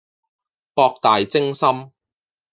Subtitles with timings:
[0.73, 1.91] 博大精深